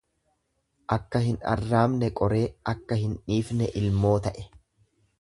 Akka 0.95 1.21
hin 1.25 1.37
arraabne 1.51 2.11
qoree, 2.21 2.41
akka 2.75 3.01
hin 3.05 3.15
dhiifne 3.31 3.73
ilmoo 3.83 4.19
ta'e. 4.29 4.53